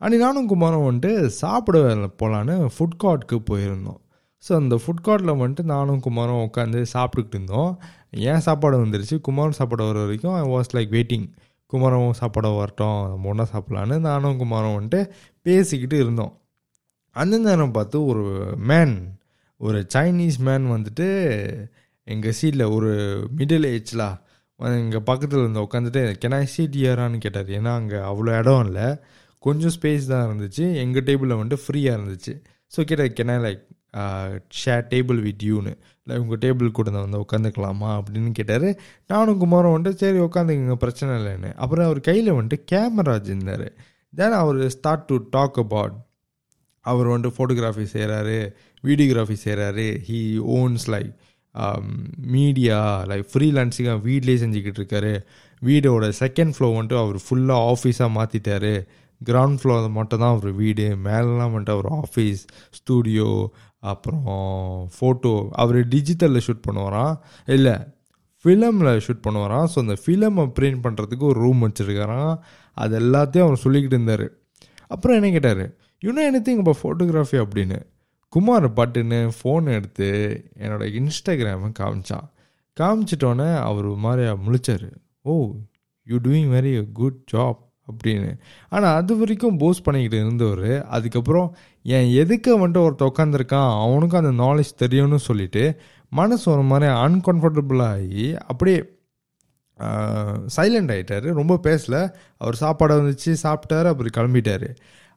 [0.00, 1.78] அன்னைக்கு நானும் குமாரும் வந்துட்டு சாப்பிட
[2.20, 3.98] போகலான்னு ஃபுட் கோர்ட்டுக்கு போயிருந்தோம்.
[4.46, 7.72] ஸோ அந்த ஃபுட் கார்ட்டில் வந்துட்டு நானும் குமாரும் உட்காந்து சாப்பிட்டுக்கிட்டு இருந்தோம்.
[8.30, 9.16] ஏன் சாப்பாடு வந்துருச்சு?
[9.26, 11.26] குமாரும் சாப்பாடு வர வரைக்கும் ஐ வாஸ் லைக் வெயிட்டிங்
[11.72, 15.00] குமாரும் சாப்பாடு வரட்டும் நம்ம ஒன்றா சாப்பிட்லான்னு நானும் குமாரும் வந்துட்டு
[15.46, 16.32] பேசிக்கிட்டு இருந்தோம்.
[17.16, 18.24] அந்த நேரம் பார்த்து ஒரு
[18.70, 18.96] மேன்
[19.60, 21.06] ஒரு சைனீஸ் மேன் வந்துட்டு
[22.06, 22.90] எங்கள் சீட்டில் ஒரு
[23.38, 24.16] மிடில் ஏஜ்லாம்
[24.60, 27.50] எங்கள் பக்கத்தில் இருந்து உட்காந்துட்டு கெனா சீட் இயரான்னு கேட்டார்.
[27.58, 28.86] ஏன்னா அங்கே அவ்வளோ இடம் இல்லை.
[29.46, 30.64] கொஞ்சம் ஸ்பேஸ் தான் இருந்துச்சு.
[30.84, 32.32] எங்கள் டேபிளில் வந்துட்டு ஃப்ரீயாக இருந்துச்சு.
[32.72, 33.62] ஸோ கேட்டார் gonna like
[34.60, 38.68] share table with யூன்னு இல்லை உங்கள் டேபிள் கூட நான் வந்து உட்காந்துக்கலாமா அப்படின்னு கேட்டார்.
[39.12, 41.50] நானும் குமாரம் வந்துட்டு சரி உட்காந்துக்கங்க பிரச்சனை இல்லைன்னு.
[41.62, 43.66] அப்புறம் அவர் கையில் வந்துட்டு கேமரா வச்சுருந்தார்.
[44.12, 45.96] தென் அவர் ஸ்டார்ட் டு டாக் அபவுட்
[46.84, 48.38] அவர் வந்துட்டு ஃபோட்டோகிராஃபி செய்கிறாரு
[48.84, 50.20] வீடியோகிராஃபி செய்கிறாரு he
[50.58, 51.12] owns like
[52.34, 52.78] media
[53.10, 55.14] like ஃப்ரீலான்சிங்காக வீட்லேயே செஞ்சுக்கிட்டு இருக்காரு.
[55.62, 58.74] வீடோட செகண்ட் ஃப்ளோ வந்துட்டு அவர் ஃபுல்லாக ஆஃபீஸாக மாற்றிட்டாரு
[59.20, 60.86] கிரவுண்ட் ஃப்ளோர் மட்டும் தான் அவர் வீடு.
[61.08, 62.42] மேலெலாம் வந்துட்டு அவர் ஆஃபீஸ்
[62.78, 63.30] ஸ்டூடியோ
[63.82, 64.24] அப்புறம்
[64.96, 67.14] ஃபோட்டோ அவர் டிஜிட்டலில் ஷூட் பண்ணுவாராம்
[67.46, 67.74] இல்லை
[68.44, 72.34] ஃபிலமில் ஷூட் பண்ணுவாராம் ஸோ அந்த ஃபிலமை பிரிண்ட் பண்ணுறதுக்கு ஒரு ரூம் வச்சுருக்காராம்
[72.74, 74.26] அது எல்லாத்தையும் அவர் சொல்லிக்கிட்டு இருந்தார்.
[74.86, 75.64] அப்புறம் என்ன கேட்டார்?
[76.02, 77.78] யூனோ எனி திங் இப்போ ஃபோட்டோகிராஃபி அப்படின்னு.
[78.28, 80.08] குமார் பட்டுன்னு ஃபோன் எடுத்து
[80.58, 82.28] என்னோட இன்ஸ்டாகிராமை காமிச்சான்
[82.76, 84.88] காமிச்சிட்டோன்னே அவர் மாதிரியா முழிச்சார்.
[85.22, 85.32] ஓ
[86.06, 88.30] you doing very good job அப்படின்னு.
[88.68, 91.48] ஆனால் அது வரைக்கும் போஸ் பண்ணிக்கிட்டு இருந்தவர் அதுக்கப்புறம்
[91.82, 95.64] என் எதுக்க வந்துட்டு ஒருத்த உட்காந்துருக்கான் அவனுக்கும் அந்த நாலேஜ் தெரியும்னு சொல்லிட்டு
[96.12, 98.78] மனசு ஒரு மாதிரி அன்கம்ஃபர்டபுளாகி அப்படியே
[100.56, 101.96] சைலண்ட் ஆகிட்டார் ரொம்ப பேசல.
[102.36, 104.68] அவர் சாப்பாடை வந்துச்சு சாப்பிட்டாரு அப்புறம் கிளம்பிட்டாரு.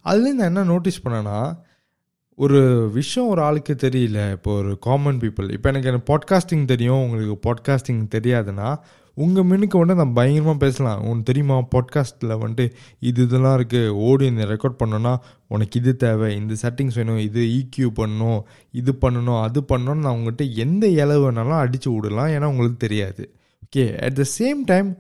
[0.06, 1.40] அதுலேருந்து நான் என்ன நோட்டீஸ் பண்ணேன்னா
[2.40, 2.60] ஒரு
[2.94, 4.20] விஷயம் ஒரு ஆளுக்கு தெரியல.
[4.32, 7.02] இப்போ ஒரு காமன் பீப்புள் இப்போ எனக்கு எனக்கு பாட்காஸ்டிங் தெரியும்.
[7.04, 8.70] உங்களுக்கு பாட்காஸ்டிங் தெரியாதுன்னா
[9.16, 11.02] உங்கள் மின்னுக்கு வந்துட்டு நான் பயங்கரமாக பேசலாம்.
[11.02, 15.16] உனக்கு தெரியுமா பாட்காஸ்ட்டில் வந்துட்டு இது இதெல்லாம் இருக்குது ஓடியோ இந்த ரெக்கார்ட் பண்ணோன்னா
[15.48, 16.36] உனக்கு இது தேவை.
[16.36, 21.60] இந்த செட்டிங்ஸ் வேணும் இது ஈக்யூ பண்ணணும் இது பண்ணணும் அது பண்ணணும்னு நான் உங்கள்கிட்ட எந்த இலவு வேணாலும்
[21.60, 22.28] அடித்து விடலாம்.
[22.28, 23.36] ஏன்னா உங்களுக்கு தெரியாது.
[23.66, 24.98] Okay at the same time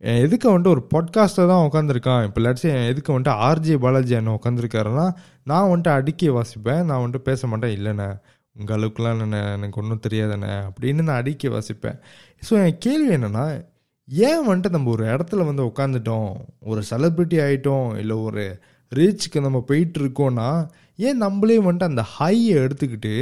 [0.00, 5.06] எதுக்கு வந்துட்டு ஒரு பாட்காஸ்ட்டை தான் உட்காந்துருக்கான் இப்போ லட்சம் எதுக்கு வந்துட்டு ஆர்ஜே பாலாஜி என்ன உட்காந்துருக்காருன்னா
[5.44, 6.84] நான் வந்துட்டு அடுக்கி வாசிப்பேன்.
[6.84, 7.76] நான் வந்துட்டு பேச மாட்டேன்.
[7.76, 8.18] இல்லைண்ணே.
[8.58, 11.98] உங்கள் அளவுக்குலாம் இல்லைண்ணே எனக்கு ஒன்றும் தெரியாதுண்ணே அப்படின்னு நான் அடிக்க வாசிப்பேன்.
[12.48, 13.44] ஸோ என் கேள்வி என்னென்னா
[14.08, 16.28] ஏன் வந்துட்டு நம்ம ஒரு இடத்துல வந்து உட்காந்துட்டோம்
[16.60, 18.44] ஒரு செலிப்ரிட்டி ஆகிட்டோம் இல்லை ஒரு
[18.92, 20.48] ரீச்சுக்கு நம்ம போயிட்டு இருக்கோன்னா
[20.96, 23.14] ஏன் நம்மளே வந்துட்டு அந்த ஹையை எடுத்துக்கிட்டு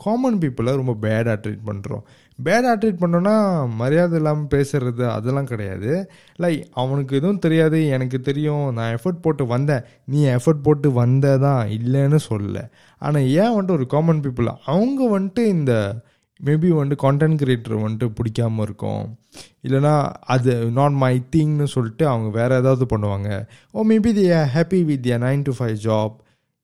[0.00, 2.04] காமன் பீப்புளை ரொம்ப பேடாக ட்ரீட் பண்ணுறோம்
[2.42, 3.34] பேடாக ட்ரீட் பண்ணோன்னா
[3.74, 6.10] மரியாதை இல்லாமல் பேசுறது அதெல்லாம் கிடையாது.
[6.38, 9.82] லைக் அவனுக்கு எதுவும் தெரியாது எனக்கு தெரியும் நான் எஃபர்ட் போட்டு வந்தேன்.
[10.04, 12.64] நீ எஃபர்ட் போட்டு வந்ததான் இல்லைன்னு சொல்லலை.
[12.98, 15.72] ஆனால் ஏன் வந்துட்டு ஒரு காமன் பீப்புள் அவங்க வந்துட்டு இந்த
[16.44, 19.18] மேபி வந்துட்டு கான்டென்ட் கிரியேட்டர் வந்துட்டு பிடிக்காம இருக்கும்.
[19.62, 23.46] இல்லைனா அது நாட் மை திங்னு சொல்லிட்டு அவங்க வேறு ஏதாவது பண்ணுவாங்க.
[23.70, 26.14] ஓ maybe the happy with a nine to five job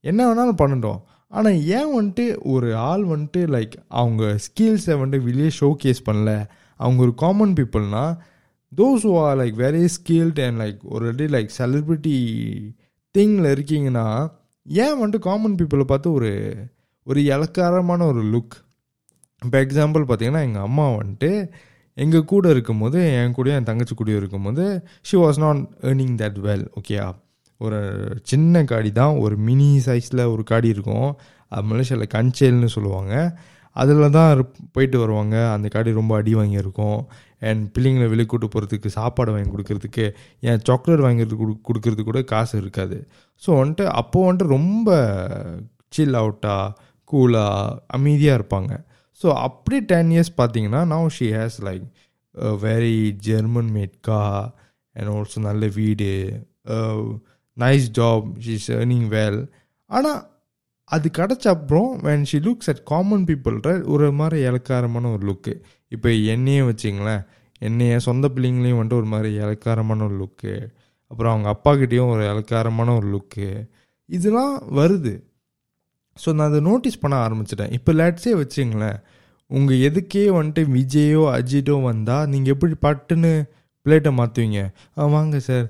[0.01, 1.01] என்ன வேணாலும் பண்ணட்டும்.
[1.35, 6.47] ஆனால் ஏன் வந்துட்டு ஒரு ஆள் வந்துட்டு லைக் அவங்க ஸ்கில்ஸை வந்துட்டு வெளியே ஷோ கேஸ் பண்ணல?
[6.77, 8.17] அவங்க ஒரு common பீப்புள்னா
[8.77, 12.35] those who are like very skilled and like ஒரு லைக் செலிப்ரிட்டி
[13.19, 14.29] திங்கில் இருக்கீங்கன்னா
[14.63, 16.57] ஏன் வந்துட்டு காமன் பீப்புளை பார்த்து ஒரு
[17.03, 18.55] ஒரு இலக்காரமான ஒரு லுக்
[19.45, 21.51] இப்போ எக்ஸாம்பிள் பார்த்தீங்கன்னா எங்கள் அம்மா வந்துட்டு
[21.95, 26.67] எங்கள் கூட இருக்கும்போது என் கூட என் தங்கச்சி கூட இருக்கும்போது she was not earning that well
[26.81, 27.15] ஓகேயா
[27.61, 27.81] ஒரு
[28.31, 31.11] சின்ன காடி தான் ஒரு மினி சைஸில் ஒரு காடி இருக்கும்.
[31.53, 33.15] அது மலேசியாவில் கஞ்சேல்னு சொல்லுவாங்க.
[33.77, 34.31] அதில் தான்
[34.75, 35.37] போயிட்டு வருவாங்க.
[35.55, 36.99] அந்த காடி ரொம்ப அடி வாங்கியிருக்கும்.
[37.49, 40.05] அண்ட் பிள்ளைங்களை வெளியே கூட்டு போகிறதுக்கு சாப்பாடு வாங்கி கொடுக்கறதுக்கு
[40.49, 42.99] என் சாக்லேட் வாங்கிறது கொடு கொடுக்கறதுக்கு கூட காசு இருக்காது.
[43.43, 44.89] ஸோ வந்துட்டு அப்போது வந்துட்டு ரொம்ப
[45.97, 46.73] சில் அவுட்டாக
[47.13, 48.73] கூலாக அமைதியாக இருப்பாங்க.
[49.21, 51.85] ஸோ அப்படி டென் இயர்ஸ் பார்த்தீங்கன்னா now she has like
[52.67, 52.97] very
[53.29, 54.23] German made car
[54.97, 56.11] and also நல்ல வீடு.
[56.75, 57.21] Uh,
[57.57, 59.41] nice job she's earning well
[59.91, 60.21] ஆனால்
[60.91, 65.55] அது கிடச்ச அப்புறம் when she looks at common பீப்புள்ற ஒரு மாதிரி இலக்காரமான ஒரு லுக்கு
[65.89, 67.23] இப்போ என்னையே வச்சிங்களேன்
[67.59, 70.55] என்னைய சொந்த பிள்ளைங்களையும் வந்துட்டு ஒரு மாதிரி இலக்காரமான ஒரு லுக்கு
[71.11, 73.49] அப்புறம் அவங்க அப்பாக்கிட்டேயும் ஒரு இலக்காரமான ஒரு லுக்கு
[74.09, 75.13] இதெல்லாம் வருது.
[76.17, 77.73] ஸோ நான் அதை நோட்டீஸ் பண்ண ஆரம்பிச்சிட்டேன்.
[77.73, 78.99] இப்போ லேட்ஸே வச்சிங்களேன்
[79.51, 83.33] உங்கள் எதுக்கே வந்துட்டு விஜயோ அஜிட்டோ வந்தால் நீங்கள் எப்படி பட்டுன்னு
[83.87, 84.61] பிளேட்டை மாற்றுவீங்க
[85.15, 85.67] வாங்க சார்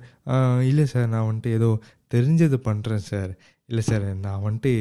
[0.71, 1.71] இல்லை சார் நான் வந்துட்டு ஏதோ
[2.15, 3.33] தெரிஞ்சது பண்ணுறேன் சார்
[3.69, 4.73] இல்லை சார் நான் வந்துட்டு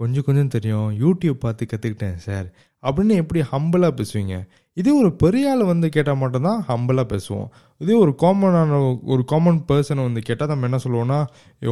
[0.00, 0.88] கொஞ்சம் கொஞ்சம் தெரியும்.
[1.02, 2.46] யூடியூப் பார்த்து கற்றுக்கிட்டேன் சார்
[2.82, 4.34] அப்படின்னு எப்படி ஹம்பிளாக பேசுவீங்க?
[4.76, 7.48] இதே ஒரு பெரிய ஆள் வந்து கேட்டால் மட்டும்தான் ஹம்பிளாக பேசுவோம்.
[7.82, 8.78] இதே ஒரு காமனான
[9.12, 11.18] ஒரு காமன் பர்சனை வந்து கேட்டால் நம்ம என்ன சொல்லுவோன்னா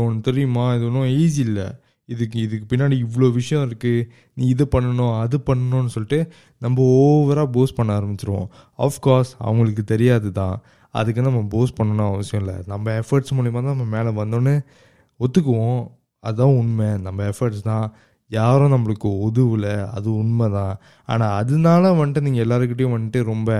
[0.02, 0.64] உனக்கு தெரியுமா?
[0.76, 1.68] இது ஒன்றும் ஈஸி இல்லை.
[2.09, 4.04] இதுக்கு இதுக்கு பின்னாடி இவ்வளோ விஷயம் இருக்குது
[4.37, 6.20] நீ இது பண்ணணும் அது பண்ணணும்னு சொல்லிட்டு
[6.64, 8.48] நம்ம ஓவராக போஸ் பண்ண ஆரம்பிச்சிருவோம்.
[8.87, 10.57] ஆஃப்கோர்ஸ் அவங்களுக்கு தெரியாது தான்.
[10.94, 12.57] அதுக்கு நம்ம போஸ்ட் பண்ணணும் அவசியம் இல்லை.
[12.72, 14.55] நம்ம எஃபர்ட்ஸ் மூலிமா தான் நம்ம மேலே வந்தோன்னே
[15.20, 15.83] ஒத்துக்குவோம்.
[16.24, 16.88] அதுதான் உண்மை.
[17.07, 17.87] நம்ம எஃபர்ட்ஸ் தான்.
[18.31, 19.74] யாரும் நம்மளுக்கு உதவலை.
[19.96, 20.74] அது உண்மை தான்.
[21.12, 23.51] ஆனால் அதனால வந்துட்டு நீங்கள் எல்லாருக்கிட்டையும் வந்துட்டு ரொம்ப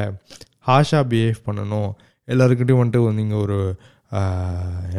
[0.69, 1.91] ஹாஷாக பிஹேவ் பண்ணணும்.
[2.29, 3.59] எல்லாருக்கிட்டையும் வந்துட்டு நீங்கள் ஒரு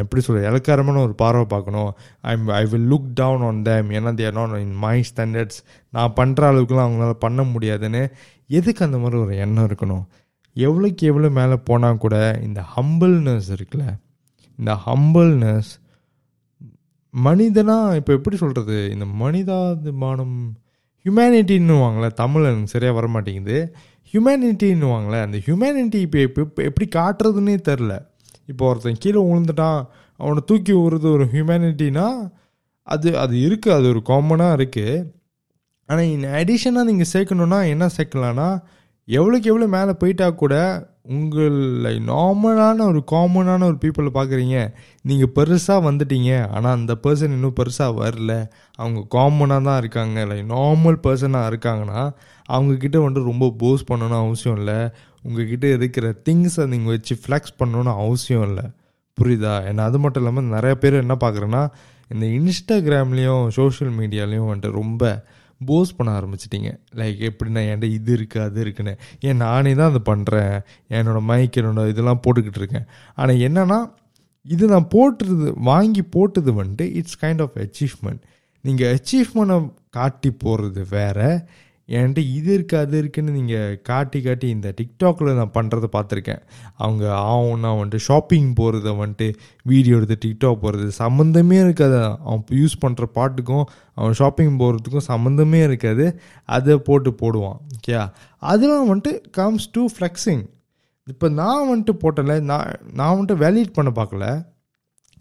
[0.01, 1.91] எப்படி சொல்ற இலக்காரமான ஒரு பார்வை பார்க்கணும்.
[2.31, 5.59] I I will look down on them ஏன்னா they're not in my standards
[5.95, 8.01] நான் பண்ணுற அளவுக்குலாம் அவங்களால பண்ண முடியாதுன்னு
[8.57, 10.03] எதுக்கு அந்த மாதிரி ஒரு எண்ணம் இருக்கணும்?
[10.59, 13.85] எவ்வளோக்கு எவ்வளோ மேலே போனால் கூட இந்த ஹம்பிள்னஸ் இருக்குல்ல
[14.59, 15.71] இந்த ஹம்பிள்னஸ்
[17.13, 20.35] மனிதனா இப்போ எப்படி சொல்கிறது இந்த மனிதாபிமானம்
[21.05, 23.57] ஹியூமனிட்டின்னுவாங்களே தமிழ் எனக்கு சரியாக வர மாட்டேங்குது
[24.13, 27.93] ஹியூமனிட்டின்னுவாங்களே அந்த ஹியூமனிட்டி இப்போ இப்போ இப்போ எப்படி காட்டுறதுன்னே தெரில
[28.47, 29.81] இப்போ ஒருத்தன் கீழே விழுந்துட்டான்
[30.19, 32.07] அவனை தூக்கி விடுறது ஒரு ஹியூமனிட்டினா
[32.87, 34.95] அது அது இருக்குது அது ஒரு காமனாக இருக்குது
[35.89, 38.47] ஆனால் இன் அடிஷனாக நீங்கள் சேர்க்கணுன்னா என்ன சேர்க்கலான்னா
[39.17, 40.55] எவ்வளோக்கு எவ்வளோ மேலே போயிட்டா கூட
[41.15, 44.57] உங்களை நார்மலான ஒரு காமனான ஒரு பீப்புளை பார்க்குறீங்க
[45.01, 46.31] நீங்கள் பெருசாக வந்துட்டீங்க.
[46.55, 48.33] ஆனால் அந்த பர்சன் இன்னும் பெருசாக வரல.
[48.75, 50.25] அவங்க காமனாக தான் இருக்காங்க.
[50.25, 52.01] லைக் நார்மல் பர்சனாக இருக்காங்கன்னா
[52.49, 54.79] அவங்கக்கிட்ட வந்துட்டு ரொம்ப போஸ் பண்ணணும்னு அவசியம் இல்லை.
[55.23, 58.65] உங்ககிட்ட இருக்கிற திங்ஸை நீங்கள் வச்சு ஃப்ளெக்ஸ் பண்ணணும்னு அவசியம் இல்லை.
[59.17, 59.55] புரியுதா?
[59.69, 61.63] ஏன்னா அது மட்டும் இல்லாமல் நிறைய பேர் என்ன பார்க்குறேன்னா
[62.13, 65.03] இந்த இன்ஸ்டாகிராம்லேயும் சோஷியல் மீடியாலேயும் வந்துட்டு ரொம்ப
[65.65, 66.69] போஸ் பண்ண ஆரம்பிச்சிட்டிங்க.
[66.95, 68.97] லைக் எப்படின்னா என்கிட்ட இது இருக்குது அது இருக்குன்னு.
[69.19, 72.85] ஏன் நானே தான் அதை பண்ணுறேன் என்னோடய மைக் என்னோடய இதெல்லாம் போட்டுக்கிட்டு இருக்கேன்?
[73.15, 73.79] ஆனால் என்னன்னா
[74.45, 78.21] இது நான் போட்டுறது வாங்கி போட்டது வந்துட்டு இட்ஸ் கைண்ட் ஆஃப் அச்சீவ்மெண்ட்
[78.61, 81.47] நீங்கள் அச்சீவ்மெண்ட்டை காட்டி போடுறது வேற
[81.93, 86.41] என்கிட்ட இது இருக்குது அது இருக்குன்னு நீங்கள் காட்டி காட்டி இந்த டிக்டாக்ல நான் பண்ணுறத பார்த்துருக்கேன்.
[86.83, 89.27] அவங்க ஆகும்னா வந்துட்டு ஷாப்பிங் போகிறத வந்துட்டு
[89.71, 91.97] வீடியோ எடுத்து டிக்டாக் போகிறது சம்மந்தமே இருக்காது.
[92.27, 93.65] அவன் யூஸ் பண்ணுற பாட்டுக்கும்
[93.99, 96.05] அவன் ஷாப்பிங் போகிறதுக்கும் சம்மந்தமே இருக்காது.
[96.57, 97.97] அதை போட்டு போடுவான் ஓகே
[98.51, 100.45] அதெல்லாம் வந்துட்டு கம்ஸ் டு ஃப்ளெக்ஸிங்
[101.07, 104.25] இப்போ நான் வந்துட்டு போட்டல நான் நான் வந்துட்டு வேலிட் பண்ண பார்க்கல.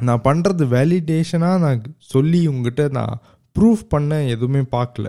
[0.00, 1.80] நான் பண்ணுறது வேலிடேஷனாக நான்
[2.14, 3.14] சொல்லி உங்ககிட்ட நான்
[3.56, 5.06] ப்ரூஃப் பண்ண எதுவுமே பார்க்கல.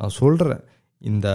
[0.00, 0.62] நான் சொல்கிறேன்
[1.10, 1.28] இந்த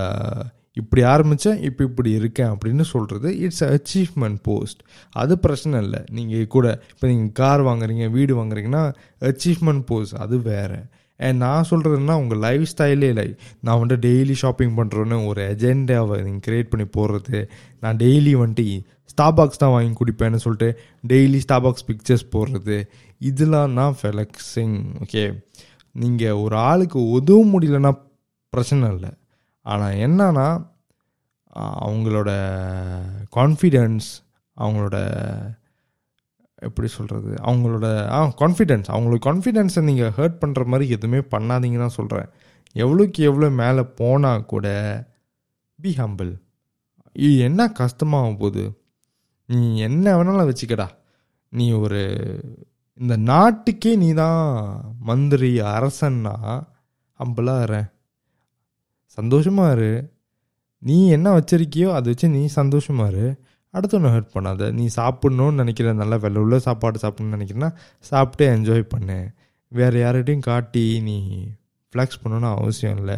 [0.80, 4.82] இப்படி ஆரம்பித்தேன் இப்போ இப்படி இருக்கேன் அப்படின்னு சொல்கிறது இட்ஸ் அச்சீவ்மெண்ட் போஸ்ட்
[5.22, 6.02] அது பிரச்சனை இல்லை.
[6.18, 8.84] நீங்கள் கூட இப்போ நீங்கள் கார் வாங்குறீங்க வீடு வாங்குறீங்கன்னா
[9.30, 10.80] அச்சீவ்மெண்ட் போஸ்ட் அது வேறு.
[11.20, 13.28] அண்ட் நான் சொல்கிறதுனா உங்கள் லைஃப் ஸ்டைலே இல்லை.
[13.66, 17.40] நான் வந்துட்டு டெய்லி ஷாப்பிங் பண்ணுறோன்னு ஒரு எஜெண்டாவை நீங்கள் க்ரியேட் பண்ணி போடுறது.
[17.84, 18.66] நான் டெய்லி வந்துட்டு
[19.14, 20.70] ஸ்டாபாக்ஸ் தான் வாங்கி குடிப்பேன்னு சொல்லிட்டு
[21.12, 22.78] டெய்லி ஸ்டாபாக்ஸ் பிக்சர்ஸ் போடுறது.
[23.30, 25.24] இதெல்லாம் தான் ஃபெலக்ஸிங் ஓகே
[26.04, 27.94] நீங்கள் ஒரு ஆளுக்கு உதவ முடியலன்னா
[28.54, 29.12] பிரச்சனை இல்லை.
[29.68, 30.48] ஆனால் என்னன்னா
[31.82, 32.30] அவங்களோட
[33.36, 34.08] கான்ஃபிடென்ஸ்
[34.58, 34.98] அவங்களோட
[36.56, 42.30] எப்படி சொல்கிறது அவங்களோட ஆ கான்ஃபிடென்ஸ் அவங்களோட கான்ஃபிடென்ஸை நீங்கள் ஹர்ட் பண்ணுற மாதிரி எதுவுமே பண்ணாதீங்கன்னு தான் சொல்கிறேன்
[42.76, 44.68] எவ்வளோக்கு எவ்வளோ மேலே போனால் கூட
[45.80, 46.32] பி ஹம்பிள்
[47.16, 48.64] இது என்ன கஷ்டமாக போகுது
[49.50, 50.88] நீ என்ன வேணாலும் வச்சுக்கடா.
[51.54, 52.02] நீ ஒரு
[52.94, 54.42] இந்த நாட்டுக்கே நீ தான்
[55.00, 56.36] மந்திரி அரசன்னா
[57.20, 57.86] ஹம்பிளாக
[59.18, 59.92] சந்தோஷமாக சந்தோஷமா இரு
[60.80, 63.28] நீ என்ன வச்சிருக்கியோ அதை வச்சு நீ சந்தோஷமா இரு
[63.74, 64.72] அடுத்தவனை ஹெல்ப் பண்ணாத.
[64.72, 69.30] நீ சாப்பிட்ணுன்னு நினைக்கிற நல்ல விலை உள்ள சாப்பாடு சாப்பிட்ணுன்னு நினைக்கிறேன்னா சாப்பிட்டு என்ஜாய் பண்ணு.
[69.68, 71.18] வேறு யார்கிட்டையும் காட்டி நீ
[71.94, 73.18] ஃப்ளெக்ஸ் பண்ணணும்னு அவசியம் இல்லை.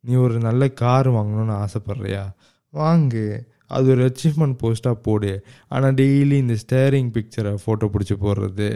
[0.00, 2.24] நீ ஒரு நல்ல கார் வாங்கணும்னு ஆசைப்பட்றியா?
[2.74, 3.40] வாங்கு.
[3.66, 5.46] அது ஒரு அச்சீவ்மெண்ட் போஸ்ட்டாக போடு.
[5.68, 8.68] ஆனால் டெய்லி இந்த ஸ்டேரிங் பிக்சரை ஃபோட்டோ பிடிச்சி போடுறது.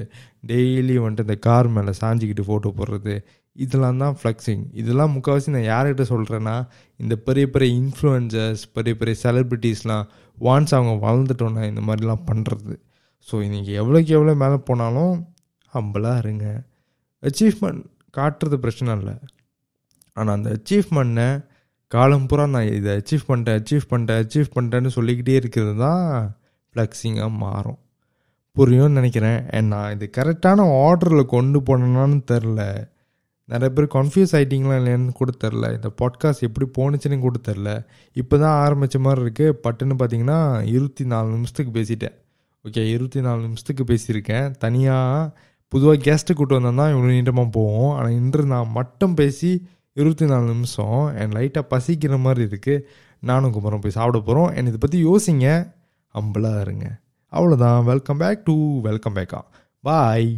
[0.46, 3.24] டெய்லி வந்துட்டு இந்த கார் மேலே சாஞ்சிக்கிட்டு ஃபோட்டோ போடுறது.
[3.56, 6.56] இதெல்லாம் தான் ஃப்ளெக்ஸிங் இதெல்லாம் முக்கால்வாசி நான் யார்கிட்ட சொல்கிறேன்னா
[7.00, 10.06] இந்த பெரிய பெரிய இன்ஃப்ளூயன்சர்ஸ் பெரிய பெரிய செலிப்ரிட்டிஸ்லாம்
[10.38, 12.74] வான்ஸ் அவங்க வளர்ந்துட்டோன்னா இந்த மாதிரிலாம் பண்ணுறது
[13.28, 15.14] ஸோ இன்றைக்கி எவ்வளோக்கு எவ்வளோ மேலே போனாலும்
[15.72, 16.46] ஹம்பிளாக இருங்க.
[17.22, 17.82] அச்சீவ்மெண்ட்
[18.16, 19.14] காட்டுறது பிரச்சனை இல்லை.
[20.16, 21.28] ஆனால் அந்த அச்சீவ்மெண்ட்டை
[21.92, 26.04] காலம் பூரா நான் இதை அச்சீவ் பண்ணிட்டேன் அச்சீவ் பண்ணிட்டேன் அச்சீவ் பண்ணிட்டேன்னு சொல்லிக்கிட்டே இருக்கிறது தான்
[26.74, 27.78] ஃப்ளெக்ஸிங்காக மாறும்.
[28.56, 29.40] புரியும்னு நினைக்கிறேன்.
[29.72, 32.60] நான் இது கரெக்டான ஆர்டரில் கொண்டு போனேன்னு தெரில.
[33.52, 37.70] நிறைய பேர் கன்ஃபியூஸ் ஆகிட்டிங்களா இல்லையான்னு கூட தெரில இந்த பாட்காஸ்ட் எப்படி போணுச்சுன்னு கூட தெரில
[38.16, 40.38] இப்போ தான் ஆரம்பித்த மாதிரி இருக்குது பட்டுன்னு பார்த்தீங்கன்னா
[40.74, 42.14] இருபத்தி நாலு நிமிஷத்துக்கு பேசிட்டேன்.
[42.64, 44.46] ஓகே இருபத்தி நாலு நிமிஷத்துக்கு பேசியிருக்கேன்.
[44.58, 45.32] தனியாக
[45.68, 47.90] பொதுவாக கெஸ்ட்டு கூட்டு வந்தால் தான் இவ்வளோ நீட்டமாக போவோம்.
[47.96, 49.50] ஆனால் இன்று நான் மட்டும் பேசி
[49.96, 50.98] இருபத்தி நாலு நிமிஷம்.
[51.22, 52.84] என் லைட்டாக பசிக்கிற மாதிரி இருக்குது
[53.22, 55.48] நானும் குமரம் போய் சாப்பிட போகிறோம் என் இதை பற்றி யோசிங்க.
[56.14, 56.86] அம்பலாக இருங்க.
[57.32, 59.42] அவ்வளோதான் வெல்கம் பேக் டு வெல்கம் பேக்கா
[59.84, 60.30] பாய்